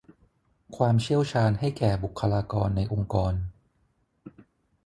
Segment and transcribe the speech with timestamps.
[0.77, 3.33] ความเชี่ยวชาญให้แก่บุคลากรในองค์กร